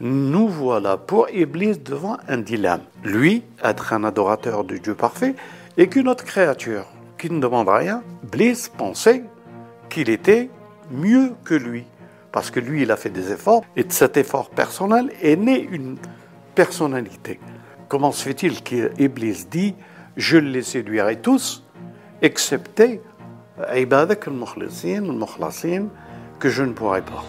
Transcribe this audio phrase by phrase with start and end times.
[0.00, 2.82] nous voilà pour Iblis devant un dilemme.
[3.02, 5.34] Lui, être un adorateur du Dieu parfait,
[5.76, 6.86] et qu'une autre créature
[7.18, 9.24] qui ne demande rien, Iblis pensait
[9.88, 10.50] qu'il était
[10.90, 11.84] mieux que lui.
[12.32, 15.66] Parce que lui, il a fait des efforts, et de cet effort personnel est née
[15.70, 15.96] une
[16.54, 17.38] personnalité.
[17.88, 19.74] Comment se fait-il qu'Iblis dit
[20.16, 21.64] Je les séduirai tous,
[22.22, 23.00] excepté
[23.72, 24.28] Ibadak
[26.40, 27.24] que je ne pourrai pas.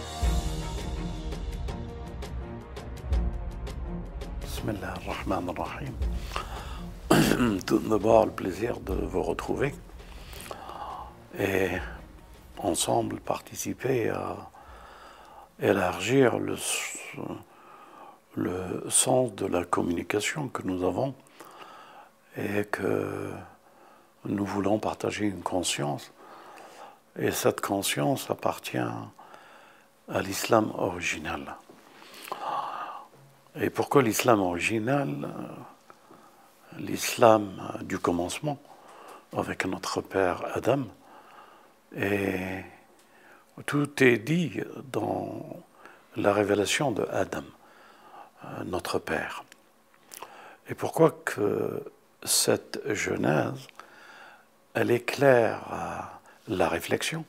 [7.68, 9.76] Tout d'abord, le plaisir de vous retrouver
[11.38, 11.70] et
[12.58, 14.50] ensemble participer à
[15.60, 16.56] élargir le,
[18.36, 21.14] le sens de la communication que nous avons
[22.36, 23.32] et que
[24.26, 26.12] nous voulons partager une conscience.
[27.18, 31.56] Et cette conscience appartient à l'islam original.
[33.58, 35.30] Et pourquoi l'islam original
[36.78, 38.60] L'islam du commencement,
[39.32, 40.84] avec notre père Adam.
[41.96, 42.66] Et
[43.66, 44.60] tout est dit
[44.92, 45.64] dans
[46.18, 47.46] la révélation de Adam,
[48.66, 49.46] notre père.
[50.68, 51.82] Et pourquoi que
[52.26, 53.68] cette genèse,
[54.74, 55.62] elle éclaire
[56.50, 57.24] la réflexion,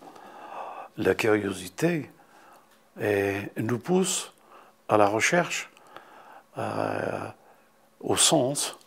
[0.97, 2.11] la curiosité,
[3.01, 4.33] et nous pousse
[4.89, 5.71] à la recherche
[6.59, 7.29] euh,
[8.01, 8.79] au sens.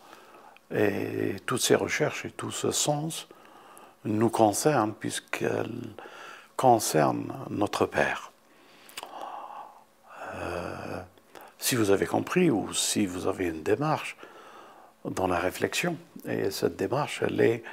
[0.73, 3.27] Et toutes ces recherches et tout ce sens
[4.05, 5.93] nous concernent puisqu'elles
[6.55, 8.31] concernent notre Père.
[10.35, 10.99] Euh,
[11.57, 14.15] si vous avez compris ou si vous avez une démarche
[15.05, 17.63] dans la réflexion, et cette démarche, elle est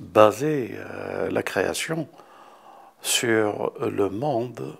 [0.00, 2.08] basée, euh, la création,
[3.02, 4.76] sur le monde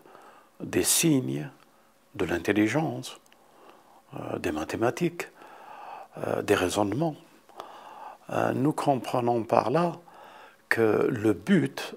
[0.61, 1.49] des signes,
[2.15, 3.21] de l'intelligence,
[4.39, 5.29] des mathématiques,
[6.19, 7.17] euh, des raisonnements.
[8.31, 9.93] Euh, nous comprenons par là
[10.69, 11.95] que le but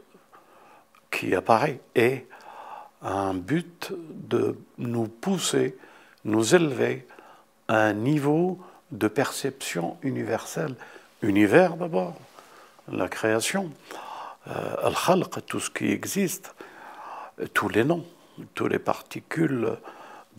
[1.12, 2.28] qui apparaît est
[3.02, 5.78] un but de nous pousser,
[6.26, 7.08] nous élever
[7.68, 8.60] à un niveau
[8.92, 10.76] de perception universelle.
[11.22, 12.16] Univers d'abord,
[12.92, 13.72] la création,
[14.46, 16.54] al-khalq, tout ce qui existe,
[17.54, 18.06] tous les noms,
[18.54, 19.78] toutes les particules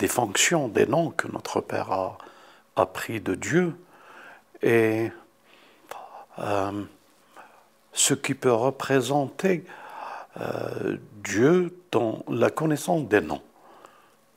[0.00, 2.16] des fonctions, des noms que notre Père a
[2.74, 3.74] appris de Dieu
[4.62, 5.10] et
[6.38, 6.82] euh,
[7.92, 9.64] ce qui peut représenter
[10.40, 13.42] euh, Dieu dans la connaissance des noms.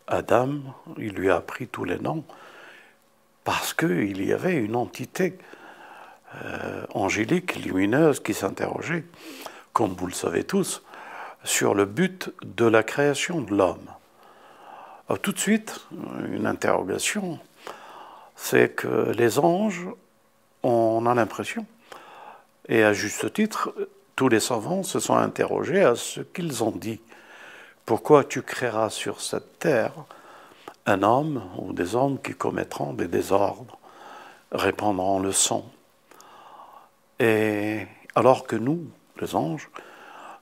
[0.08, 0.50] Adam,
[0.98, 2.26] il lui a appris tous les noms
[3.46, 5.38] parce qu'il y avait une entité
[6.44, 9.06] euh, angélique, lumineuse, qui s'interrogeait,
[9.72, 10.84] comme vous le savez tous,
[11.46, 13.88] sur le but de la création de l'homme
[15.22, 15.86] tout de suite,
[16.28, 17.40] une interrogation,
[18.36, 19.88] c'est que les anges,
[20.64, 21.66] on a l'impression,
[22.68, 23.74] et à juste titre,
[24.16, 27.02] tous les savants se sont interrogés à ce qu'ils ont dit.
[27.86, 29.94] Pourquoi tu créeras sur cette terre
[30.86, 33.78] un homme ou des hommes qui commettront des désordres,
[34.52, 35.66] répandront le sang?
[37.20, 38.88] Et alors que nous,
[39.20, 39.70] les anges,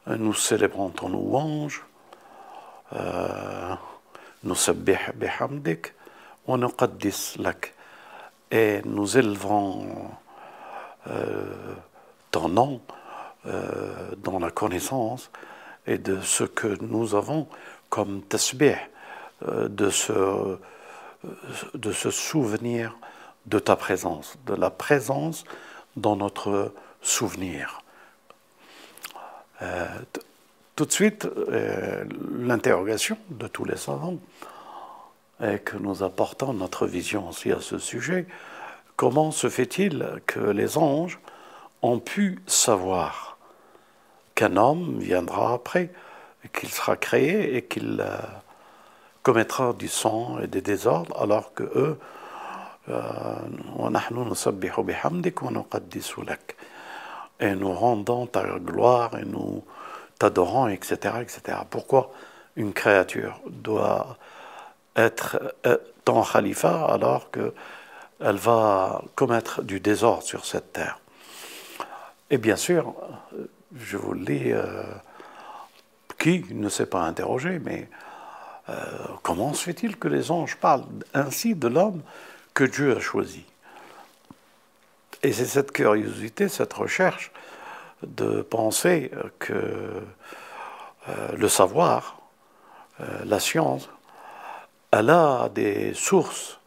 [0.07, 1.85] nous célébrons ton louange,
[2.93, 3.75] euh,
[4.44, 5.92] نسبح بحمدك
[6.46, 7.72] ونقدس لك
[8.50, 9.86] et nous élevons
[11.08, 11.74] euh,
[12.30, 12.80] ton nom
[13.46, 15.30] euh, dans la connaissance
[15.86, 17.48] et de ce que nous avons
[17.88, 18.76] comme tasbih,
[19.46, 20.58] euh, de, ce,
[21.74, 22.96] de ce souvenir
[23.46, 25.44] de ta présence, de la présence
[25.96, 26.72] dans notre
[27.02, 27.82] souvenir.
[30.81, 32.05] Tout de suite, euh,
[32.39, 34.17] l'interrogation de tous les savants
[35.39, 38.25] est que nous apportons notre vision aussi à ce sujet.
[38.95, 41.19] Comment se fait-il que les anges
[41.83, 43.37] ont pu savoir
[44.33, 45.91] qu'un homme viendra après,
[46.51, 48.17] qu'il sera créé et qu'il euh,
[49.21, 51.99] commettra du sang et des désordres, alors que eux,
[52.89, 53.35] euh,
[57.39, 59.63] et nous rendons ta gloire et nous
[60.21, 61.57] t'adorant, etc., etc.
[61.67, 62.11] Pourquoi
[62.55, 64.17] une créature doit
[64.95, 65.55] être
[66.07, 70.99] en khalifa alors qu'elle va commettre du désordre sur cette terre?
[72.29, 72.93] Et bien sûr,
[73.75, 74.83] je vous le dis, euh,
[76.19, 77.89] qui ne s'est pas interrogé, mais
[78.69, 78.73] euh,
[79.23, 80.85] comment se fait-il que les anges parlent
[81.15, 82.01] ainsi de l'homme
[82.53, 83.43] que Dieu a choisi?
[85.23, 87.31] Et c'est cette curiosité, cette recherche
[88.03, 90.01] de penser que
[91.09, 92.21] euh, le savoir,
[92.99, 93.89] euh, la science,
[94.91, 96.59] elle a des sources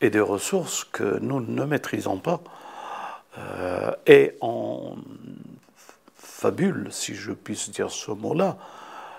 [0.00, 2.40] et des ressources que nous ne maîtrisons pas.
[3.38, 4.96] Euh, et on
[6.16, 8.58] fabule, si je puisse dire ce mot-là,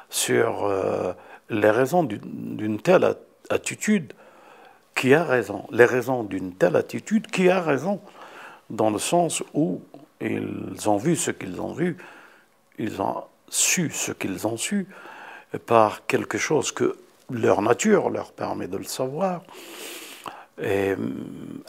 [0.10, 0.72] sur
[1.50, 3.18] les raisons d'une telle
[3.50, 4.14] attitude
[4.96, 8.00] qui a raison, les raisons d'une telle attitude qui a raison,
[8.70, 9.82] dans le sens où
[10.22, 11.98] ils ont vu ce qu'ils ont vu,
[12.78, 14.88] ils ont su ce qu'ils ont su,
[15.66, 16.98] par quelque chose que
[17.30, 19.42] leur nature leur permet de le savoir,
[20.60, 20.96] et euh,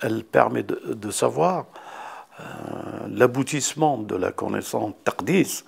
[0.01, 1.67] elle permet de, savoir
[2.41, 2.45] euh,
[3.09, 5.65] l'aboutissement de la connaissance tardis,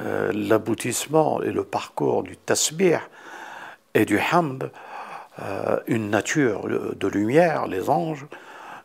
[0.00, 2.98] euh, l'aboutissement et le parcours du tasbih
[3.94, 4.70] et du hamd,
[5.86, 8.26] une nature de lumière, les anges,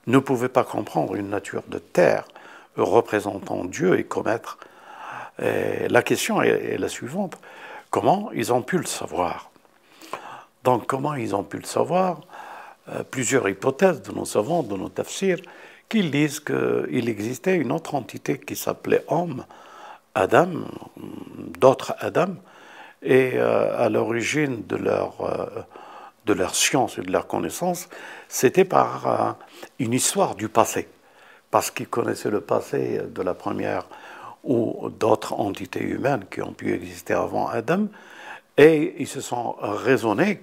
[0.06, 2.26] ne pouvaient pas comprendre une nature de terre
[2.78, 4.58] représentant Dieu et commettre.
[5.40, 7.38] la question est la suivante.
[7.90, 9.52] Comment ils ont pu le savoir?
[10.64, 12.22] Donc comment ils ont pu le savoir?
[12.90, 15.40] Euh, Plusieurs hypothèses de nos savants, de nos tafsirs,
[15.90, 19.46] qui disent qu'il existait une autre entité qui s'appelait homme,
[20.16, 20.50] Adam,
[21.60, 22.36] d'autres Adam,
[23.02, 25.46] et euh, à l'origine de leur, euh,
[26.26, 27.90] de leur science et de leur connaissance,
[28.28, 29.38] c'était par
[29.80, 30.88] une histoire du passé,
[31.54, 33.86] parce qu'ils connaissaient le passé de la première
[34.44, 37.90] ou d'autres entités humaines qui ont pu exister avant Adam,
[38.58, 40.42] et ils se sont raisonnés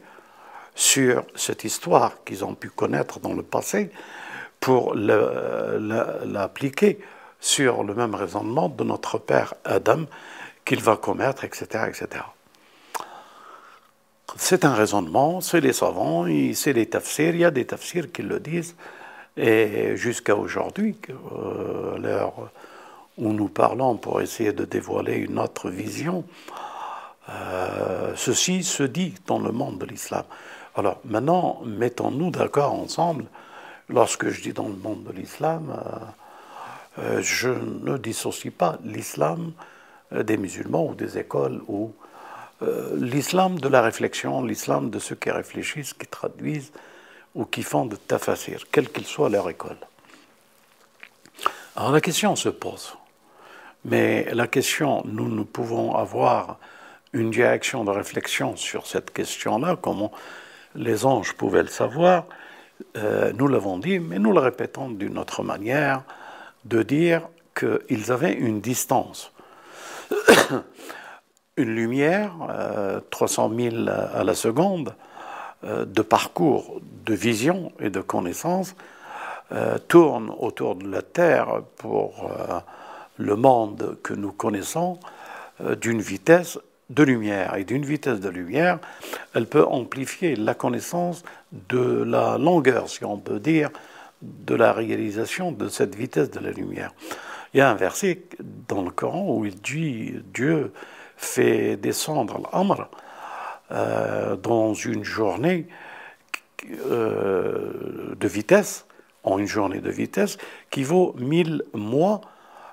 [0.76, 3.90] sur cette histoire qu'ils ont pu connaître dans le passé
[4.60, 7.00] pour l'appliquer
[7.40, 10.04] sur le même raisonnement de notre père Adam
[10.64, 11.86] qu'il va commettre, etc.
[11.88, 12.22] etc.
[14.36, 18.22] C'est un raisonnement, c'est les savants, c'est les tafsirs, il y a des tafsirs qui
[18.22, 18.76] le disent,
[19.36, 22.50] et jusqu'à aujourd'hui, euh, l'heure
[23.16, 26.24] où nous parlons pour essayer de dévoiler une autre vision,
[27.28, 30.24] euh, ceci se dit dans le monde de l'islam.
[30.74, 33.24] Alors maintenant, mettons-nous d'accord ensemble.
[33.88, 35.76] Lorsque je dis dans le monde de l'islam,
[36.98, 39.52] euh, je ne dissocie pas l'islam
[40.12, 41.92] des musulmans ou des écoles ou
[42.96, 46.72] l'islam de la réflexion, l'islam de ceux qui réfléchissent, qui traduisent
[47.34, 49.78] ou qui font de tafasir, quelle qu'il soit leur école.
[51.76, 52.94] Alors la question se pose.
[53.84, 56.58] Mais la question, nous ne pouvons avoir
[57.12, 60.12] une direction de réflexion sur cette question-là, comment
[60.74, 62.26] les anges pouvaient le savoir,
[62.96, 66.02] euh, nous l'avons dit, mais nous le répétons d'une autre manière,
[66.64, 69.32] de dire qu'ils avaient une distance.
[71.56, 72.32] une lumière,
[73.10, 74.94] 300 euh, 000 à la seconde,
[75.62, 78.74] de parcours, de vision et de connaissance,
[79.88, 82.30] tourne autour de la Terre pour
[83.18, 84.98] le monde que nous connaissons
[85.80, 86.58] d'une vitesse
[86.90, 88.78] de lumière et d'une vitesse de lumière,
[89.34, 91.22] elle peut amplifier la connaissance
[91.52, 93.70] de la longueur, si on peut dire,
[94.22, 96.92] de la réalisation de cette vitesse de la lumière.
[97.54, 98.22] Il y a un verset
[98.68, 100.72] dans le Coran où il dit Dieu
[101.16, 102.88] fait descendre l'amr
[103.72, 105.66] euh, dans une journée
[106.86, 108.86] euh, de vitesse,
[109.24, 110.38] en une journée de vitesse,
[110.70, 112.20] qui vaut mille mois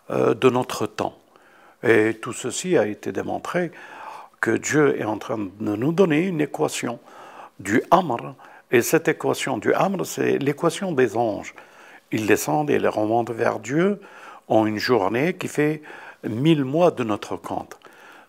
[0.10, 1.18] euh, de notre temps.
[1.84, 3.72] Et tout ceci a été démontré
[4.42, 7.00] que Dieu est en train de nous donner une équation
[7.60, 8.36] du Amr.
[8.72, 11.54] Et cette équation du Amr, c'est l'équation des anges.
[12.12, 14.02] Ils descendent et ils remontent vers Dieu
[14.48, 15.82] en une journée qui fait
[16.24, 17.78] mille mois de notre compte.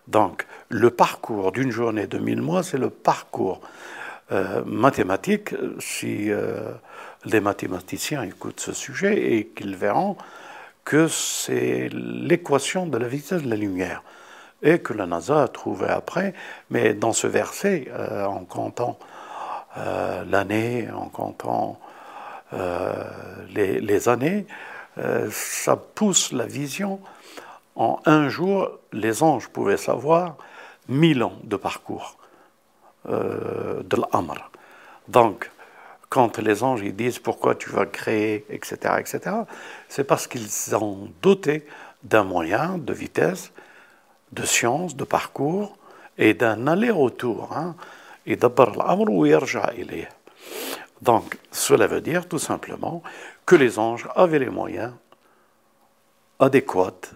[0.09, 3.61] Donc, le parcours d'une journée de mille mois, c'est le parcours
[4.31, 5.53] euh, mathématique.
[5.79, 6.71] Si euh,
[7.25, 10.17] les mathématiciens écoutent ce sujet et qu'ils verront
[10.83, 14.01] que c'est l'équation de la vitesse de la lumière
[14.63, 16.33] et que la NASA a trouvé après.
[16.71, 18.97] Mais dans ce verset, euh, en comptant
[20.27, 21.79] l'année, en comptant
[22.53, 23.03] euh,
[23.53, 24.45] les, années,
[25.29, 26.99] ça pousse la vision.
[27.79, 30.35] En un jour, les anges pouvaient savoir
[30.87, 32.17] mille ans de parcours
[33.07, 34.51] de l'Amr.
[35.07, 35.49] Donc,
[36.09, 39.35] quand les anges disent pourquoi tu vas créer, etc., etc.,
[39.87, 41.65] c'est parce qu'ils ont doté
[42.03, 43.51] d'un moyen de vitesse
[44.31, 45.77] de science, de parcours
[46.17, 47.53] et d'un aller-retour.
[47.55, 47.75] Hein,
[48.25, 48.35] et
[51.01, 53.01] Donc, cela veut dire tout simplement
[53.45, 54.93] que les anges avaient les moyens
[56.39, 57.13] adéquats,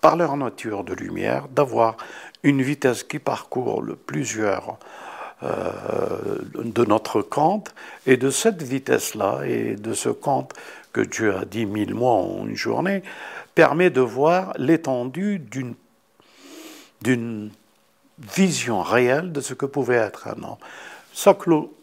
[0.00, 1.96] par leur nature de lumière, d'avoir
[2.42, 4.78] une vitesse qui parcourt le plusieurs
[5.42, 7.74] euh, de notre compte,
[8.06, 10.52] et de cette vitesse-là, et de ce compte
[10.92, 13.02] que Dieu a dit mille mois en une journée,
[13.54, 15.74] permet de voir l'étendue d'une
[17.02, 17.50] d'une
[18.18, 20.56] vision réelle de ce que pouvait être un homme.
[21.14, 21.36] Ça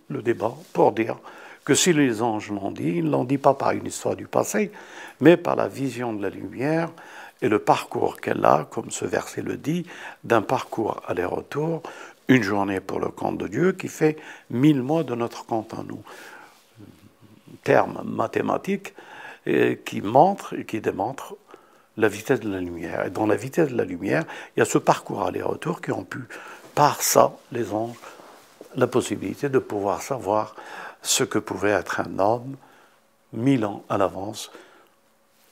[0.10, 1.18] le débat pour dire
[1.66, 4.28] que si les anges l'ont dit, ils ne l'ont dit pas par une histoire du
[4.28, 4.72] passé,
[5.20, 6.90] mais par la vision de la lumière
[7.42, 9.86] et le parcours qu'elle a, comme ce verset le dit,
[10.24, 11.84] d'un parcours aller-retour,
[12.28, 14.18] une journée pour le compte de Dieu qui fait
[14.50, 16.04] mille mois de notre compte à nous.
[17.64, 18.94] Terme mathématique
[19.86, 21.36] qui montre et qui démontre
[21.96, 23.06] la vitesse de la lumière.
[23.06, 24.24] Et dans la vitesse de la lumière,
[24.56, 26.20] il y a ce parcours aller-retour qui ont pu,
[26.76, 27.96] par ça, les anges,
[28.76, 30.56] la possibilité de pouvoir savoir
[31.02, 32.56] ce que pouvait être un homme
[33.34, 34.52] mille ans à l'avance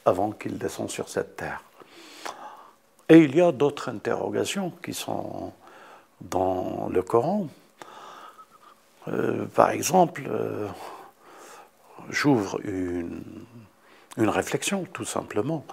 [0.06, 1.64] avant qu'il descende sur cette terre.
[3.10, 5.54] Et il y a d'autres interrogations qui sont
[6.22, 7.48] dans le Coran.
[9.08, 10.68] Euh, par exemple, euh,
[12.10, 13.46] j'ouvre une,
[14.18, 15.66] réflexion, tout simplement,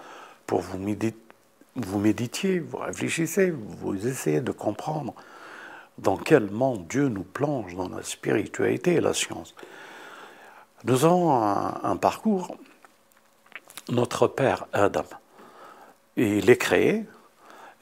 [0.47, 0.79] pour vous,
[1.77, 5.15] vous méditiez, vous réfléchissez, vous essayez de comprendre
[5.99, 9.55] dans quel monde Dieu nous plonge dans la spiritualité et la science.
[10.85, 12.57] Nous avons un, parcours,
[13.89, 15.05] notre père Adam,
[16.17, 17.07] il est créé,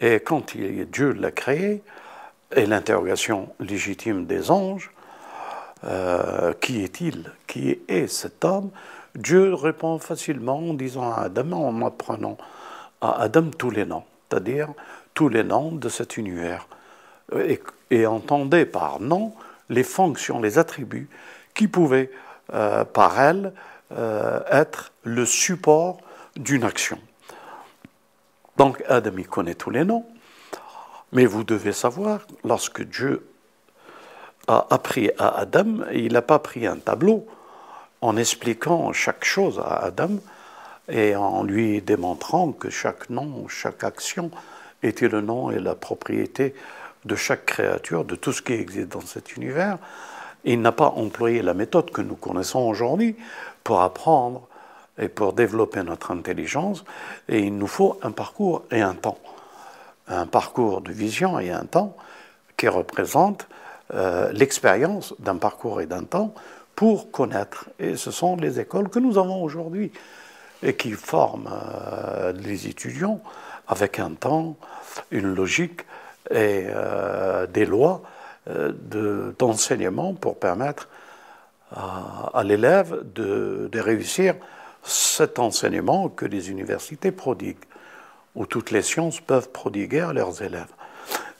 [0.00, 1.82] et quand Dieu l'a créé,
[2.54, 4.90] et l'interrogation légitime des anges,
[5.84, 7.32] euh, qui est-il?
[7.46, 8.70] Qui est cet homme?
[9.14, 12.36] Dieu répond facilement en disant à Adam, en apprenant
[13.00, 14.68] à Adam tous les noms, c'est-à-dire
[15.14, 16.66] tous les noms de cet univers.
[17.90, 19.34] Et, entendait par nom
[19.68, 21.08] les fonctions, les attributs
[21.54, 22.10] qui pouvaient
[22.52, 23.52] euh, par elle
[23.92, 25.98] euh, être le support
[26.36, 26.98] d'une action.
[28.60, 30.04] Donc Adam il connaît tous les noms,
[31.12, 33.26] mais vous devez savoir, lorsque Dieu
[34.48, 37.26] a appris à Adam, il n'a pas pris un tableau
[38.02, 40.10] en expliquant chaque chose à Adam
[40.90, 44.30] et en lui démontrant que chaque nom, chaque action
[44.82, 46.54] était le nom et la propriété
[47.06, 49.78] de chaque créature, de tout ce qui existe dans cet univers.
[50.44, 53.16] Il n'a pas employé la méthode que nous connaissons aujourd'hui
[53.64, 54.49] pour apprendre
[55.00, 56.84] et pour développer notre intelligence.
[57.28, 59.18] Et il nous faut un parcours et un temps.
[60.06, 61.96] Un parcours de vision et un temps
[62.56, 63.48] qui représente
[63.94, 66.34] euh, l'expérience d'un parcours et d'un temps
[66.76, 67.68] pour connaître.
[67.78, 69.92] Et ce sont les écoles que nous avons aujourd'hui
[70.62, 73.20] et qui forment euh, les étudiants
[73.66, 74.56] avec un temps,
[75.10, 75.82] une logique
[76.30, 78.02] et euh, des lois
[79.38, 80.88] d'enseignement pour permettre
[81.72, 84.34] à, l'élève de, réussir
[84.82, 87.64] cet enseignement que les universités prodiguent,
[88.34, 90.72] où toutes les sciences peuvent prodiguer à leurs élèves.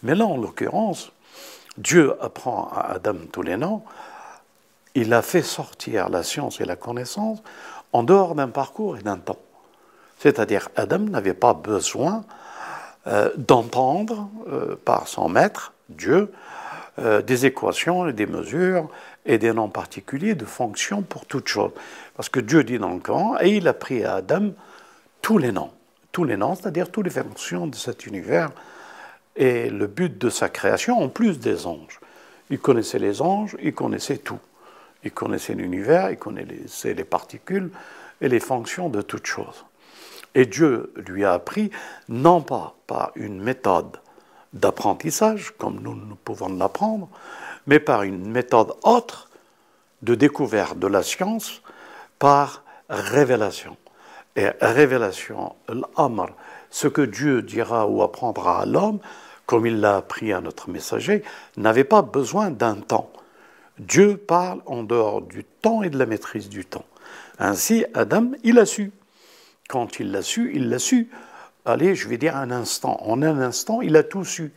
[0.02, 1.12] Mais là, en l'occurrence,
[1.78, 3.82] Dieu apprend à Adam tous les noms,
[4.94, 7.42] il a fait sortir la science et la connaissance
[7.92, 9.38] en dehors d'un parcours et d'un temps.
[10.18, 12.24] C'est-à-dire, Adam n'avait pas besoin
[13.06, 16.32] euh, d'entendre euh, par son maître, Dieu,
[16.98, 18.88] euh, des équations et des mesures
[19.26, 21.72] et des noms particuliers de fonctions pour toute chose.
[22.16, 24.52] Parce que Dieu dit dans le Coran, et il a pris à Adam
[25.22, 25.70] tous les noms,
[26.12, 28.50] tous les noms, c'est-à-dire toutes les fonctions de cet univers
[29.36, 32.00] et le but de sa création, en plus des anges.
[32.50, 34.40] Il connaissait les anges, il connaissait tout.
[35.04, 37.70] Il connaissait l'univers, il connaissait les particules
[38.20, 39.64] et les fonctions de toute chose.
[40.34, 41.70] Et Dieu lui a appris,
[42.08, 43.96] non pas par une méthode
[44.52, 47.08] d'apprentissage, comme nous, nous pouvons l'apprendre,
[47.70, 49.30] mais par une méthode autre
[50.02, 51.62] de découverte de la science,
[52.18, 53.76] par révélation.
[54.34, 56.30] Et révélation, l'amr,
[56.70, 58.98] ce que Dieu dira ou apprendra à l'homme,
[59.46, 61.22] comme il l'a appris à notre messager,
[61.56, 63.12] n'avait pas besoin d'un temps.
[63.78, 66.84] Dieu parle en dehors du temps et de la maîtrise du temps.
[67.38, 68.92] Ainsi, Adam, il a su.
[69.68, 71.08] Quand il l'a su, il l'a su.
[71.64, 73.00] Allez, je vais dire un instant.
[73.04, 74.52] En un instant, il a tout su.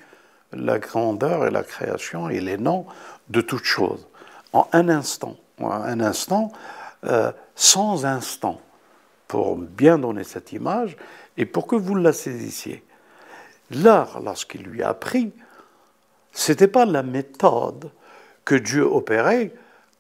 [0.56, 2.86] La grandeur et la création et les noms
[3.30, 4.08] de toutes choses.
[4.52, 5.38] En un instant.
[5.60, 6.52] Un instant,
[7.06, 8.62] euh, sans instant.
[9.28, 10.96] Pour bien donner cette image
[11.38, 12.84] et pour que vous la saisissiez.
[13.72, 15.32] Là, lorsqu'il lui a appris,
[16.32, 17.90] ce n'était pas la méthode
[18.46, 19.54] que Dieu opérait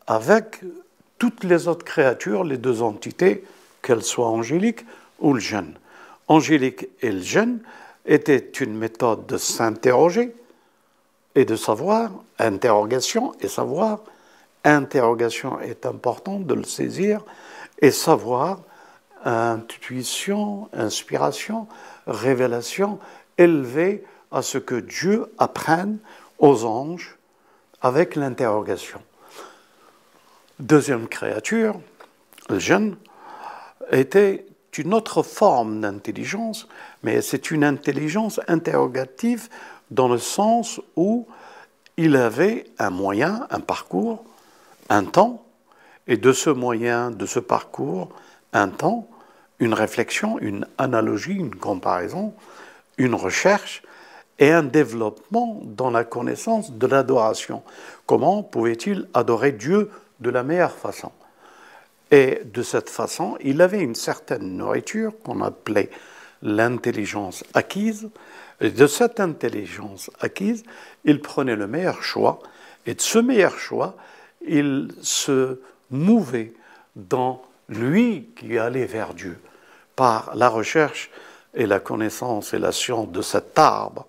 [0.08, 0.62] avec
[1.18, 3.44] toutes les autres créatures, les deux entités,
[3.82, 4.86] qu'elles soient angéliques
[5.20, 5.74] ou le jeûne.
[6.28, 7.60] Angélique et le jeûne
[8.06, 10.36] était une méthode de s'interroger
[11.36, 14.00] et de savoir, interrogation et savoir.
[14.63, 17.24] Interrogation est important de le saisir
[17.80, 18.62] et savoir,
[19.25, 21.68] intuition, inspiration,
[22.08, 23.00] révélation,
[23.38, 25.98] élevé à ce que Dieu apprenne
[26.40, 27.18] aux anges
[27.82, 29.02] avec l'interrogation.
[30.60, 31.80] Deuxième créature,
[32.50, 32.96] le jeune,
[33.92, 34.46] était
[34.78, 36.68] une autre forme d'intelligence,
[37.04, 39.50] mais c'est une intelligence interrogative
[39.94, 41.28] dans le sens où
[41.98, 44.24] il avait un moyen, un parcours,
[44.90, 45.46] un temps,
[46.08, 48.10] et de ce moyen, de ce parcours,
[48.52, 49.08] un temps,
[49.60, 52.34] une réflexion, une analogie, une comparaison,
[52.98, 53.84] une recherche
[54.40, 57.62] et un développement dans la connaissance de l'adoration.
[58.06, 61.12] Comment pouvait-il adorer Dieu de la meilleure façon?
[62.12, 65.90] Et de cette façon, il avait une certaine nourriture qu'on appelait
[66.42, 68.10] l'intelligence acquise.
[68.62, 70.64] Et de cette intelligence acquise,
[71.06, 72.40] il prenait le meilleur choix.
[72.86, 73.96] Et de ce meilleur choix,
[74.46, 76.54] il se mouvait
[76.96, 79.40] dans lui qui allait vers Dieu
[79.96, 81.10] par la recherche
[81.54, 84.06] et la connaissance et la science de cet arbre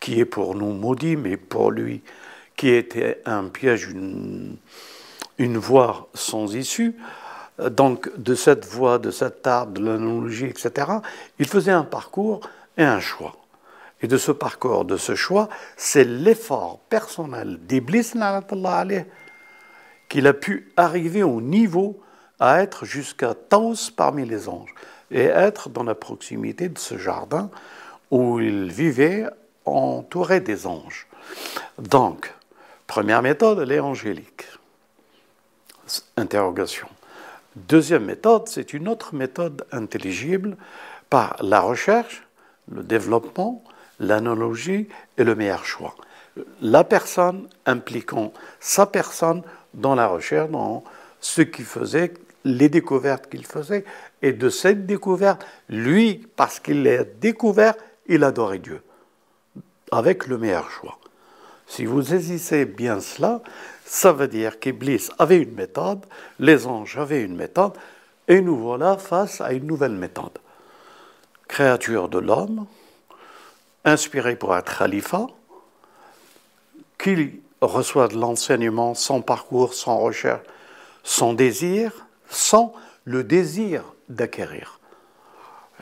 [0.00, 2.02] qui est pour nous maudit, mais pour lui
[2.56, 4.58] qui était un piège, une,
[5.38, 6.96] voie sans issue.
[7.70, 10.90] Donc de cette voie, de cet arbre, de l'analogie, etc.,
[11.38, 12.40] il faisait un parcours
[12.76, 13.36] et un choix.
[14.00, 18.12] Et de ce parcours, de ce choix, c'est l'effort personnel d'Iblis,
[20.08, 22.00] qu'il a pu arriver au niveau
[22.40, 24.74] à être jusqu'à Taos parmi les anges
[25.10, 27.50] et être dans la proximité de ce jardin
[28.10, 29.26] où il vivait
[29.64, 31.06] entouré des anges.
[31.78, 32.32] Donc,
[32.86, 34.46] première méthode, elle est angélique.
[36.16, 36.88] Interrogation.
[37.56, 40.56] Deuxième méthode, c'est une autre méthode intelligible
[41.10, 42.22] par la recherche,
[42.70, 43.64] le développement,
[44.00, 45.94] l'analogie et le meilleur choix.
[46.60, 49.42] La personne impliquant sa personne
[49.74, 50.84] dans la recherche, dans
[51.20, 52.14] ce qu'il faisait,
[52.44, 53.84] les découvertes qu'il faisait,
[54.22, 57.74] et de cette découverte, lui, parce qu'il l'a découvert,
[58.06, 58.82] il adorait Dieu,
[59.90, 60.98] avec le meilleur choix.
[61.66, 63.42] Si vous saisissez bien cela,
[63.84, 66.06] ça veut dire qu'Iblis avait une méthode,
[66.38, 67.72] les anges avaient une méthode,
[68.26, 70.38] et nous voilà face à une nouvelle méthode.
[71.46, 72.66] Créature de l'homme,
[73.88, 75.26] inspiré pour être khalifa,
[76.98, 80.42] qui reçoit de l'enseignement sans parcours, sans recherche,
[81.02, 82.72] sans désir, sans
[83.04, 84.78] le désir d'acquérir.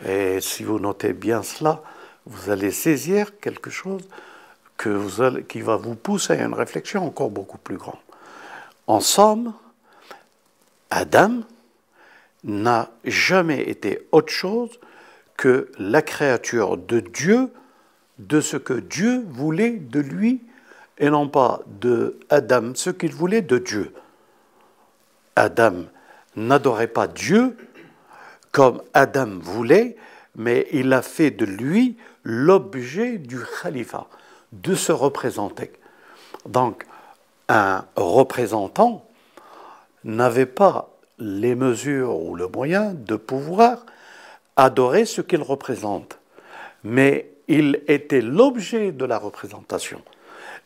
[0.07, 1.83] Et si vous notez bien cela,
[2.27, 4.03] vous allez saisir quelque chose
[5.49, 7.97] qui va vous pousser à une réflexion encore beaucoup plus grande.
[8.87, 9.55] En somme,
[10.90, 11.40] Adam
[12.45, 14.79] n'a jamais été autre chose
[15.37, 17.51] que la créature de Dieu,
[18.19, 20.43] de ce que Dieu voulait de lui,
[20.99, 23.93] et non pas de Adam, ce qu'il voulait de Dieu.
[25.35, 25.85] Adam
[26.35, 27.57] n'adorait pas Dieu
[28.53, 29.97] comme Adam voulait,
[30.35, 34.07] mais il a fait de lui l'objet du khalifa,
[34.53, 35.73] de se représenter.
[36.47, 36.87] Donc,
[37.49, 39.07] un représentant
[40.05, 43.85] n'avait pas les mesures ou le moyen de pouvoir
[44.57, 46.19] adorer ce qu'il représente,
[46.83, 50.03] mais il était l'objet de la représentation.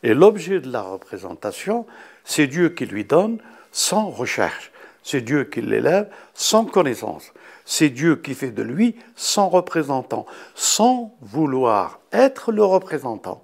[0.03, 1.87] Et l'objet de la représentation,
[2.25, 3.39] c'est Dieu qui lui donne
[3.73, 4.73] sans recherche.
[5.03, 7.33] C'est Dieu qui l'élève sans connaissance.
[7.65, 13.43] C'est Dieu qui fait de lui son représentant, sans vouloir être le représentant.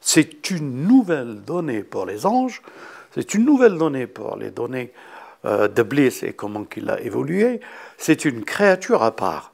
[0.00, 2.62] C'est une nouvelle donnée pour les anges,
[3.14, 4.92] c'est une nouvelle donnée pour les données
[5.44, 7.60] euh, de Bliss et comment il a évolué.
[7.96, 9.52] C'est une créature à part.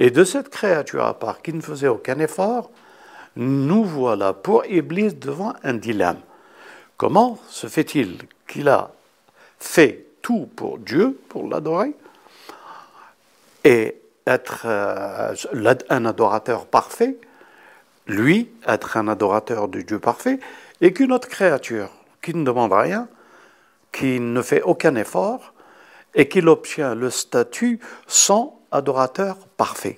[0.00, 2.70] Et de cette créature à part qui ne faisait aucun effort,
[3.36, 6.18] nous voilà pour Iblis devant un dilemme.
[6.96, 8.16] Comment se fait-il
[8.48, 8.90] qu'il a
[9.58, 11.94] fait tout pour Dieu, pour l'adorer,
[13.62, 15.34] et être euh,
[15.90, 17.16] un adorateur parfait,
[18.06, 20.40] lui, être un adorateur du Dieu parfait,
[20.80, 21.90] et qu'une autre créature
[22.22, 23.06] qui ne demande rien,
[23.92, 25.52] qui ne fait aucun effort,
[26.14, 29.96] et qui obtient le statut sans adorateur parfait.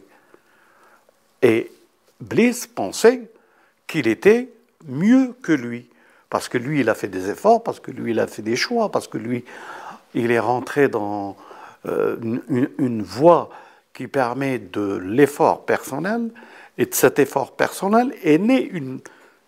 [1.43, 1.71] Et
[2.21, 3.31] Bliss pensait
[3.87, 4.49] qu'il était
[4.87, 5.89] mieux que lui,
[6.31, 8.57] parce que lui, il a fait des efforts, parce que lui, il a fait des
[8.57, 9.45] choix, parce que lui,
[10.15, 11.37] il est rentré dans
[11.87, 12.17] euh,
[12.79, 13.51] une, voie
[13.93, 16.31] qui permet de l'effort personnel,
[16.79, 19.01] et de cet effort personnel est née une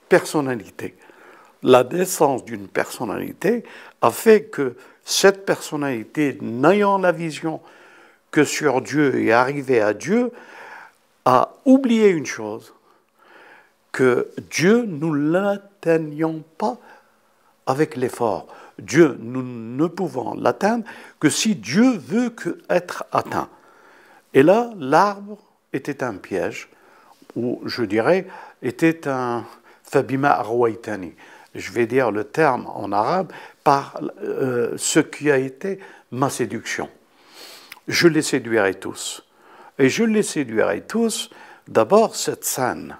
[0.09, 0.95] personnalité.
[1.63, 3.65] La naissance d'une personnalité
[4.03, 7.61] a fait que cette personnalité, n'ayant la vision
[8.35, 10.33] que sur Dieu et arrivé à Dieu,
[11.25, 12.75] a oublié une chose,
[13.93, 16.77] que Dieu, nous l'atteignons pas
[17.65, 18.49] avec l'effort.
[18.81, 20.85] Dieu, nous ne pouvons l'atteindre
[21.21, 23.49] que si Dieu veut que être atteint.
[24.35, 25.39] Et là, l'arbre
[25.73, 26.69] était un piège,
[27.37, 28.27] ou je dirais,
[28.63, 29.45] était un
[29.85, 31.15] fabima arwaitani.
[31.55, 35.79] Je vais dire le terme en arabe par euh, ce qui a été
[36.11, 36.91] ma séduction.
[37.89, 39.25] Je les séduirai tous.
[39.79, 41.31] Et je les séduirai tous,
[41.69, 42.97] d'abord cette scène,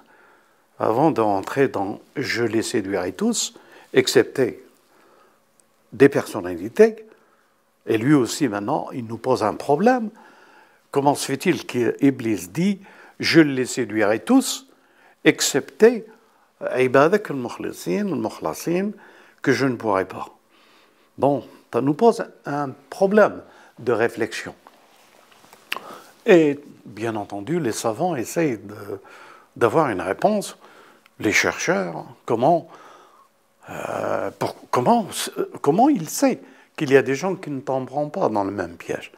[0.77, 3.53] avant d'entrer dans je les séduirai tous,
[3.93, 4.63] excepté
[5.93, 7.05] des personnalités.
[7.85, 10.09] Et lui aussi, maintenant, il nous pose un problème.
[10.91, 12.81] Comment se fait-il qu'Iblis dit
[13.19, 14.67] Je les séduirai tous,
[15.23, 16.05] excepté
[16.77, 18.91] Ibadak al-Mukhlisin, al
[19.41, 20.29] que je ne pourrai pas
[21.17, 23.41] Bon, ça nous pose un problème
[23.79, 24.55] de réflexion.
[26.25, 28.59] Et bien entendu, les savants essayent
[29.55, 30.57] d'avoir une réponse.
[31.19, 32.67] Les chercheurs, comment,
[33.69, 34.31] euh,
[34.71, 35.07] comment,
[35.61, 36.41] comment il sait
[36.75, 39.11] qu'il y a des gens qui ne tomberont pas dans le même piège?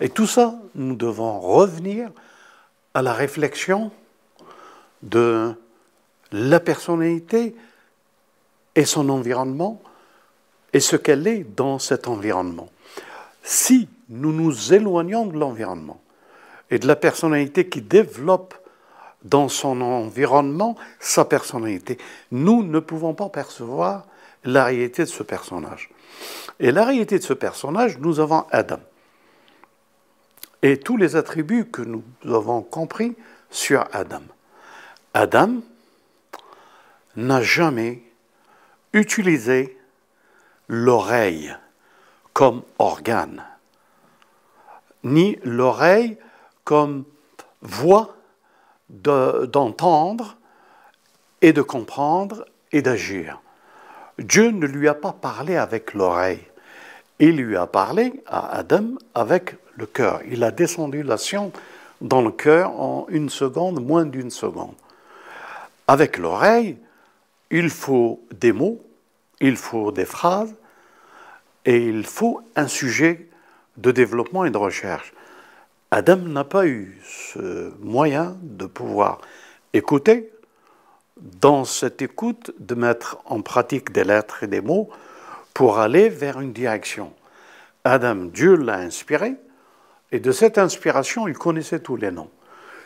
[0.00, 2.10] Et tout ça, nous devons revenir
[2.94, 3.90] à la réflexion
[5.02, 5.54] de
[6.32, 7.54] la personnalité
[8.74, 9.80] et son environnement
[10.72, 12.68] et ce qu'elle est dans cet environnement.
[13.42, 16.00] Si nous nous éloignons de l'environnement
[16.70, 18.54] et de la personnalité qui développe
[19.22, 21.98] dans son environnement sa personnalité,
[22.30, 24.06] nous ne pouvons pas percevoir
[24.44, 25.90] la réalité de ce personnage.
[26.60, 28.80] Et la réalité de ce personnage, nous avons Adam.
[30.62, 33.16] Et tous les attributs que nous avons compris
[33.50, 34.22] sur Adam.
[35.14, 35.62] Adam
[37.16, 38.02] n'a jamais
[38.92, 39.76] utilisé
[40.68, 41.54] l'oreille
[42.32, 43.44] comme organe,
[45.02, 46.18] ni l'oreille
[46.68, 47.04] comme
[47.62, 48.14] voie
[48.90, 50.36] d'entendre
[51.40, 53.40] et de comprendre et d'agir.
[54.18, 56.44] Dieu ne lui a pas parlé avec l'oreille,
[57.20, 60.20] il lui a parlé à Adam avec le cœur.
[60.30, 61.52] Il a descendu la science
[62.02, 64.74] dans le cœur en une seconde, moins d'une seconde.
[65.86, 66.76] Avec l'oreille,
[67.50, 68.78] il faut des mots,
[69.40, 70.54] il faut des phrases
[71.64, 73.26] et il faut un sujet
[73.78, 75.14] de développement et de recherche.
[75.90, 79.20] Adam n'a pas eu ce moyen de pouvoir
[79.72, 80.30] écouter,
[81.16, 84.90] dans cette écoute, de mettre en pratique des lettres et des mots
[85.54, 87.12] pour aller vers une direction.
[87.84, 89.36] Adam, Dieu l'a inspiré,
[90.12, 92.30] et de cette inspiration, il connaissait tous les noms.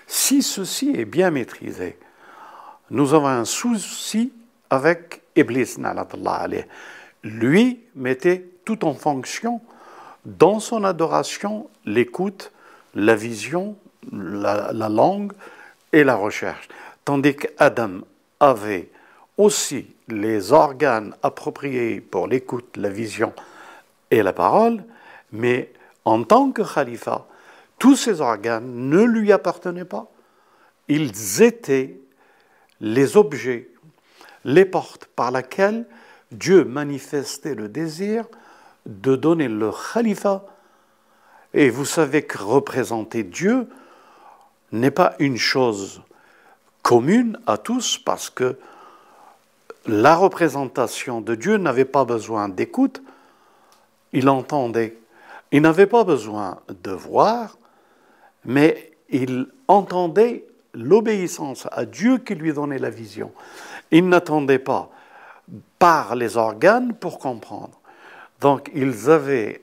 [0.06, 1.98] Si ceci est bien maîtrisé,
[2.90, 4.32] nous avons un souci
[4.70, 5.76] avec Iblis,
[7.24, 9.60] lui mettait tout en fonction
[10.24, 12.52] dans son adoration l'écoute,
[12.94, 13.76] la vision,
[14.12, 15.32] la, langue
[15.92, 16.68] et la recherche.
[17.04, 18.00] Tandis qu'Adam
[18.40, 18.88] avait
[19.36, 23.32] aussi les organes appropriés pour l'écoute, la vision
[24.10, 24.84] et la parole,
[25.32, 25.72] mais
[26.04, 27.26] en tant que khalifa,
[27.78, 30.06] tous ces organes ne lui appartenaient pas.
[30.88, 31.98] Ils étaient
[32.80, 33.68] les objets,
[34.44, 35.86] les portes par lesquelles
[36.30, 38.26] Dieu manifestait le désir
[38.86, 40.44] de donner le khalifa.
[41.54, 43.68] Et vous savez que représenter Dieu
[44.72, 46.02] n'est pas une chose
[46.82, 48.56] commune à tous parce que
[49.86, 53.02] la représentation de Dieu n'avait pas besoin d'écoute,
[54.12, 54.96] il entendait.
[55.50, 57.58] Il n'avait pas besoin de voir,
[58.44, 63.32] mais il entendait l'obéissance à Dieu qui lui donnait la vision.
[63.90, 64.90] Il n'attendait pas
[65.78, 67.80] par les organes pour comprendre.
[68.40, 69.60] Donc ils avaient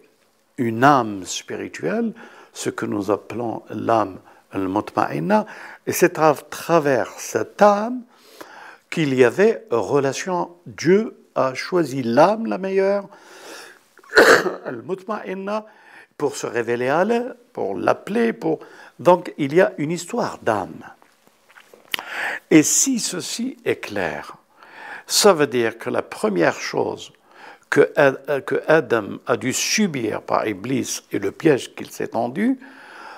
[0.59, 2.13] une âme spirituelle,
[2.53, 4.19] ce que nous appelons l'âme
[4.51, 5.45] al-mutma'inna,
[5.87, 8.01] et c'est à travers cette âme
[8.89, 10.55] qu'il y avait relation.
[10.65, 13.07] Dieu a choisi l'âme la meilleure,
[14.65, 15.65] al-mutma'inna,
[16.17, 18.59] pour se révéler à elle, pour l'appeler, pour...
[18.99, 20.83] Donc il y a une histoire d'âme.
[22.51, 24.35] Et si ceci est clair,
[25.07, 27.13] ça veut dire que la première chose
[27.69, 27.91] que,
[28.67, 32.60] Adam a dû subir par Iblis et le piège qu'il s'est tendu,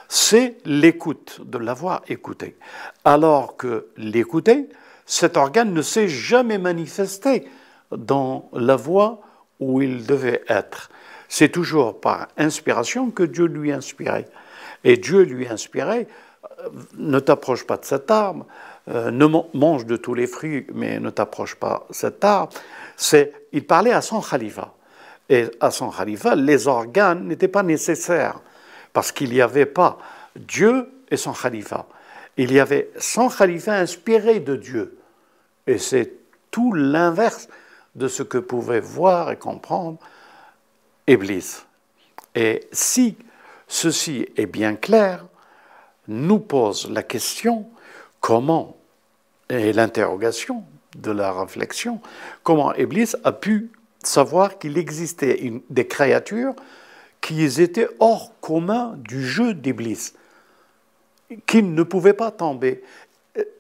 [0.10, 2.58] c'est l'écoute, de l'avoir écouté.
[3.06, 4.68] Alors que l'écouter,
[5.06, 7.48] cet organe ne s'est jamais manifesté
[7.92, 9.22] dans la voie
[9.60, 10.90] où il devait être.
[11.30, 14.28] C'est toujours par inspiration que Dieu lui inspirait.
[14.84, 16.08] Et Dieu lui inspirait,
[16.60, 18.44] euh, ne t'approche pas de cette arme,
[18.90, 22.54] euh, ne mange de tous les fruits, mais ne t'approche pas cet arbre,
[22.96, 24.74] c'est, il parlait à son khalifa.
[25.30, 28.40] Et à son khalifa, les organes n'étaient pas nécessaires,
[28.94, 29.98] parce qu'il n'y avait pas
[30.36, 31.88] Dieu et son khalifa.
[32.38, 34.98] Il y avait son khalifa inspiré de Dieu.
[35.68, 36.14] Et c'est
[36.50, 37.48] tout l'inverse
[37.96, 40.00] de ce que pouvait voir et comprendre
[41.08, 41.64] Iblis.
[42.36, 43.18] Et si
[43.68, 45.26] ceci est bien clair,
[46.08, 47.68] nous pose la question
[48.20, 48.78] comment,
[49.50, 50.64] et l'interrogation
[50.96, 52.02] de la réflexion,
[52.44, 53.72] comment Iblis a pu
[54.04, 56.54] savoir qu'il existait des créatures
[57.22, 60.14] qui étaient hors commun du jeu d'Iblis,
[61.46, 62.84] qui ne pouvaient pas tomber.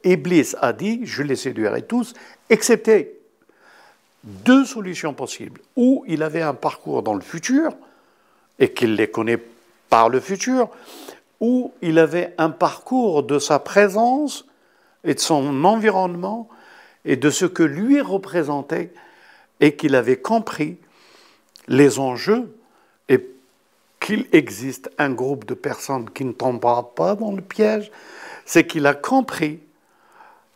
[0.04, 2.14] Iblis a dit, je les séduirai tous,
[2.50, 3.20] excepté
[4.24, 5.62] deux solutions possibles.
[5.76, 7.74] Ou il avait un parcours dans le futur
[8.60, 9.40] et qu'il les connaît
[9.90, 10.70] par le futur,
[11.40, 14.46] ou il avait un parcours de sa présence
[15.04, 16.50] et de son environnement
[17.06, 18.94] et de ce que lui représentait
[19.60, 20.78] et qu'il avait compris
[21.68, 22.56] les enjeux
[23.10, 23.26] et
[24.00, 27.92] qu'il existe un groupe de personnes qui ne tombera pas dans le piège,
[28.46, 29.60] c'est qu'il a compris,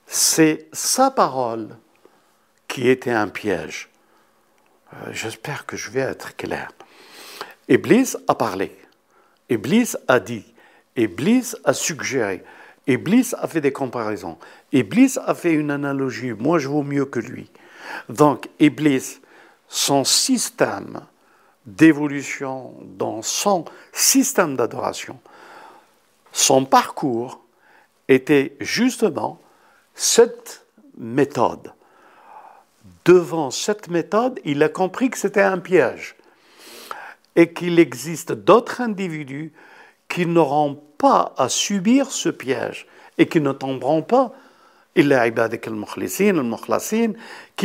[0.07, 1.69] c'est sa parole
[2.67, 3.89] qui était un piège.
[4.93, 6.71] Euh, j'espère que je vais être clair.
[7.67, 8.75] Iblis a parlé,
[9.49, 10.45] Iblis a dit,
[10.95, 12.43] Iblis a suggéré,
[12.87, 14.37] Iblis a fait des comparaisons,
[14.71, 17.49] Iblis a fait une analogie, moi je vaux mieux que lui.
[18.09, 19.19] Donc Iblis,
[19.67, 21.01] son système
[21.65, 25.19] d'évolution dans son système d'adoration,
[26.31, 27.41] son parcours
[28.07, 29.39] était justement
[29.95, 30.65] cette
[30.97, 31.73] méthode.
[33.05, 36.15] Devant cette méthode, il a compris que c'était un piège
[37.35, 39.53] et qu'il existe d'autres individus
[40.09, 42.87] qui n'auront pas à subir ce piège
[43.17, 44.33] et qui ne tomberont pas,
[44.95, 45.03] qui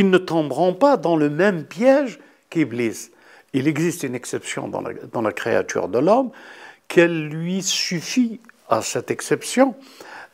[0.04, 3.10] ne tomberont pas dans le même piège qu'Iblis.
[3.52, 4.80] Il existe une exception dans
[5.22, 6.30] la, créature de l'homme,
[6.88, 9.74] qu'elle lui suffit à cette exception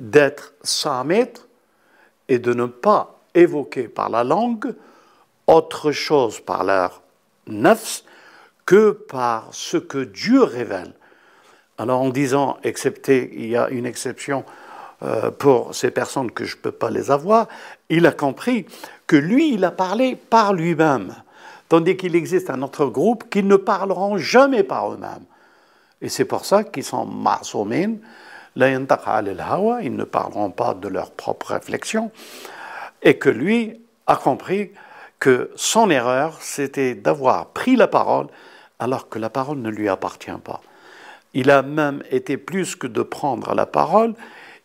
[0.00, 1.32] d'être samit
[2.28, 4.74] et de ne pas évoquer par la langue
[5.46, 7.02] autre chose par leur
[7.46, 8.04] nefs
[8.64, 10.92] que par ce que Dieu révèle.
[11.78, 14.44] Alors en disant, excepté, il y a une exception
[15.02, 17.48] euh, pour ces personnes que je ne peux pas les avoir,
[17.90, 18.66] il a compris
[19.06, 21.14] que lui, il a parlé par lui-même,
[21.68, 25.24] tandis qu'il existe un autre groupe qui ne parleront jamais par eux-mêmes.
[26.00, 27.96] Et c'est pour ça qu'ils sont ma'soumin,
[28.56, 28.68] la
[29.50, 32.10] hawa, ils ne parleront pas de leur propre réflexion,
[33.02, 34.70] et que lui a compris
[35.18, 38.28] que son erreur, c'était d'avoir pris la parole
[38.78, 40.60] alors que la parole ne lui appartient pas.
[41.36, 44.14] Il a même été plus que de prendre la parole,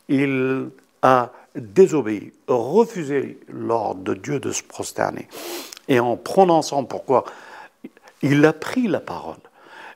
[0.07, 0.69] il
[1.01, 5.27] a désobéi, refusé l'ordre de Dieu de se prosterner.
[5.89, 7.25] Et en prononçant pourquoi,
[8.21, 9.43] il a pris la parole.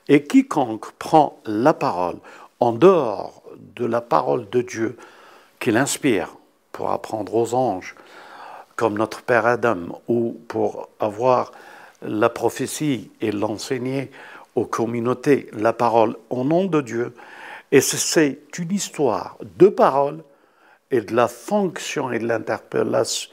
[0.09, 2.17] Et quiconque prend la parole
[2.59, 3.41] en dehors
[3.77, 4.97] de la parole de Dieu
[5.61, 6.35] qu'il inspire
[6.73, 7.95] pour apprendre aux anges,
[8.75, 11.53] comme notre Père Adam, ou pour avoir
[12.01, 14.11] la prophétie et l'enseigner
[14.55, 17.13] aux communautés, la parole au nom de Dieu.
[17.71, 20.23] Et c'est une histoire de parole
[20.91, 23.29] et de la fonction et de l'interpellation,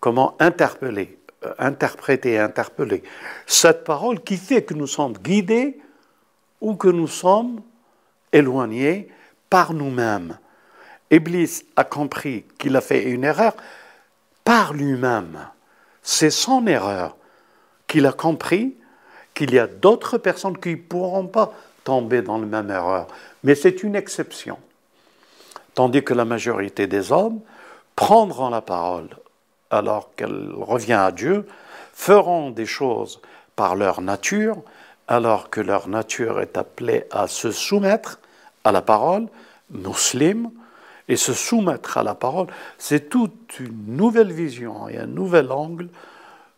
[0.00, 3.02] comment interpeller, euh, interpréter interpeller
[3.46, 5.78] cette parole qui fait que nous sommes guidés
[6.60, 7.60] ou que nous sommes
[8.32, 9.08] éloignés
[9.50, 10.38] par nous-mêmes.
[11.10, 13.54] Iblis a compris qu'il a fait une erreur
[14.42, 15.48] par lui-même.
[16.02, 17.16] C'est son erreur
[17.86, 18.76] qu'il a compris
[19.36, 21.52] qu'il y a d'autres personnes qui ne pourront pas
[21.84, 23.06] tomber dans la même erreur.
[23.44, 24.58] Mais c'est une exception.
[25.74, 27.40] Tandis que la majorité des hommes
[27.94, 29.10] prendront la parole
[29.70, 31.46] alors qu'elle revient à Dieu,
[31.92, 33.20] feront des choses
[33.56, 34.56] par leur nature,
[35.06, 38.18] alors que leur nature est appelée à se soumettre
[38.64, 39.26] à la parole,
[39.70, 40.50] musulmane,
[41.08, 45.88] et se soumettre à la parole, c'est toute une nouvelle vision et un nouvel angle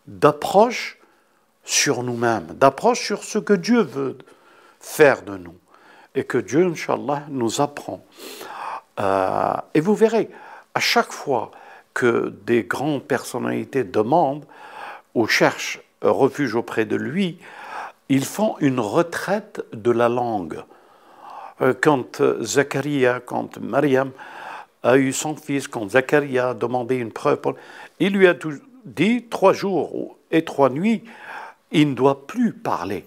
[0.06, 0.97] d'approche
[1.68, 4.16] sur nous-mêmes, d'approche sur ce que Dieu veut
[4.80, 5.54] faire de nous
[6.14, 8.02] et que Dieu, Inch'Allah, nous apprend.
[8.98, 10.30] Euh, et vous verrez,
[10.74, 11.50] à chaque fois
[11.92, 14.46] que des grandes personnalités demandent
[15.14, 17.38] ou cherchent refuge auprès de lui,
[18.08, 20.62] ils font une retraite de la langue.
[21.60, 24.12] Euh, quand Zacharia, quand Mariam
[24.82, 27.40] a eu son fils, quand Zacharia a demandé une preuve,
[28.00, 28.34] il lui a
[28.86, 31.04] dit trois jours et trois nuits,
[31.70, 33.06] il ne doit plus parler.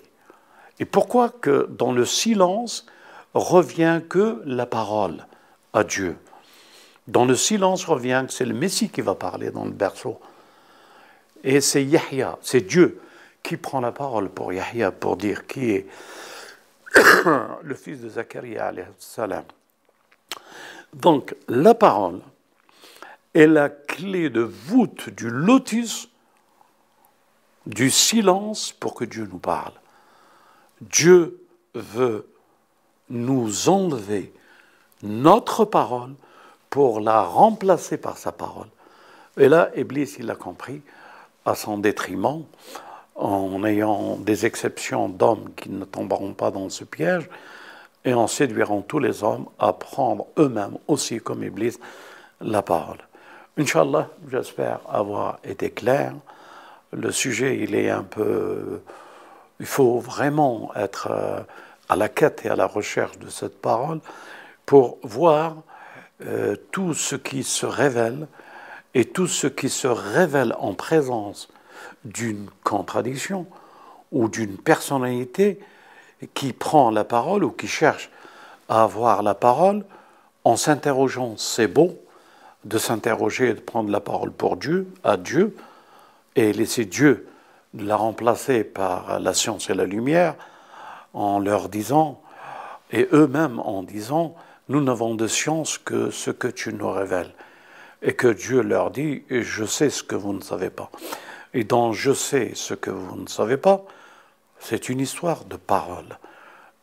[0.80, 2.86] Et pourquoi que dans le silence
[3.34, 5.26] revient que la parole
[5.74, 6.18] à Dieu?
[7.08, 10.20] Dans le silence revient que c'est le Messie qui va parler dans le berceau.
[11.44, 13.02] Et c'est Yahya, c'est Dieu
[13.44, 15.88] qui prend la parole pour Yahya pour dire qui est
[17.64, 18.72] le fils de Zacharia.
[19.00, 19.44] Salam.
[20.94, 22.20] Donc la parole
[23.34, 26.11] est la clé de voûte du lotus
[27.66, 29.74] du silence pour que Dieu nous parle.
[30.82, 31.44] Dieu
[31.74, 32.28] veut
[33.10, 34.34] nous enlever
[35.04, 36.14] notre parole
[36.70, 38.70] pour la remplacer par sa parole.
[39.38, 40.82] Et là, Iblis, il a compris,
[41.46, 42.44] à son détriment,
[43.16, 47.30] en ayant des exceptions d'hommes qui ne tomberont pas dans ce piège,
[48.04, 51.78] et en séduiront tous les hommes à prendre eux-mêmes aussi, comme Iblis,
[52.40, 52.98] la parole.
[53.58, 56.14] Inch'Allah, j'espère avoir été clair.
[56.92, 58.82] Le sujet, il est un peu...
[59.60, 61.40] Il faut vraiment être euh,
[61.90, 64.00] à la quête et à la recherche de cette parole
[64.66, 65.58] pour voir
[66.26, 68.28] euh, tout ce qui se révèle
[68.94, 71.48] et tout ce qui se révèle en présence
[72.06, 73.46] d'une contradiction
[74.12, 75.60] ou d'une personnalité
[76.34, 78.10] qui prend la parole ou qui cherche
[78.70, 79.84] à avoir la parole
[80.44, 81.36] en s'interrogeant.
[81.38, 82.00] C'est beau
[82.66, 85.56] de s'interroger et de prendre la parole pour Dieu, à Dieu,
[86.36, 87.28] et laisser Dieu
[87.74, 90.36] la remplacer par la science et la lumière
[91.14, 92.22] en leur disant,
[92.92, 94.36] et eux-mêmes en disant,
[94.70, 97.34] nous n'avons de science que ce que tu nous révèles.
[98.02, 100.90] Et que Dieu leur dit, je sais ce que vous ne savez pas.
[101.54, 103.84] Et dans je sais ce que vous ne savez pas,
[104.60, 106.18] c'est une histoire de parole.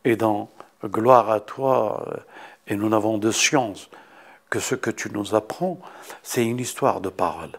[0.05, 0.49] Et dans
[0.85, 2.05] gloire à toi,
[2.67, 3.89] et nous n'avons de science
[4.49, 5.79] que ce que tu nous apprends,
[6.23, 7.51] c'est une histoire de parole.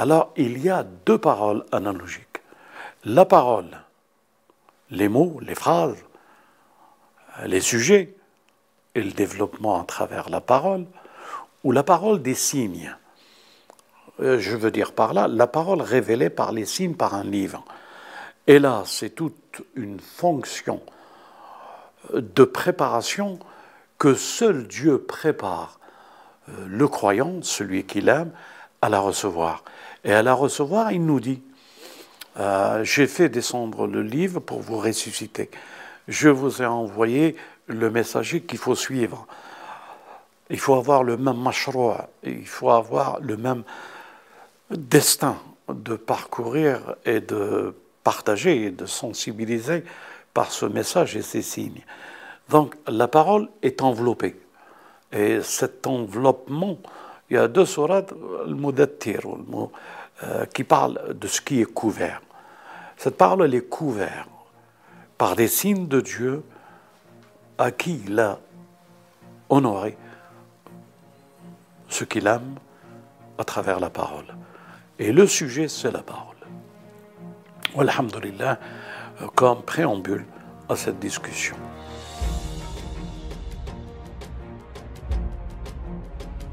[0.00, 2.40] Alors il y a deux paroles analogiques.
[3.04, 3.82] La parole,
[4.90, 6.02] les mots, les phrases,
[7.44, 8.16] les sujets,
[8.94, 10.86] et le développement à travers la parole,
[11.64, 12.96] ou la parole des signes.
[14.20, 17.62] Euh, je veux dire par là, la parole révélée par les signes par un livre.
[18.46, 20.80] Et là, c'est toute une fonction
[22.14, 23.38] de préparation
[23.98, 25.78] que seul Dieu prépare
[26.48, 28.32] euh, le croyant, celui qu'il aime,
[28.82, 29.62] à la recevoir.
[30.04, 31.42] Et à la recevoir, il nous dit,
[32.38, 35.50] euh, j'ai fait descendre le livre pour vous ressusciter.
[36.08, 37.36] Je vous ai envoyé
[37.66, 39.26] le messager qu'il faut suivre.
[40.48, 43.62] Il faut avoir le même mashroua, il faut avoir le même
[44.70, 45.36] destin
[45.68, 49.84] de parcourir et de partager et de sensibiliser
[50.34, 51.84] par ce message et ces signes.
[52.48, 54.40] Donc la parole est enveloppée.
[55.12, 56.78] Et cet enveloppement,
[57.30, 58.12] il y a deux sourates,
[58.46, 59.72] le mot
[60.22, 62.20] euh, qui parle de ce qui est couvert.
[62.96, 64.28] Cette parole, est couverte
[65.16, 66.42] par des signes de Dieu
[67.56, 68.38] à qui il a
[69.48, 69.96] honoré
[71.88, 72.56] ce qu'il aime
[73.38, 74.26] à travers la parole.
[74.98, 76.36] Et le sujet, c'est la parole.
[77.78, 78.58] Alhamdulillah,
[79.34, 80.26] comme préambule
[80.68, 81.56] à cette discussion.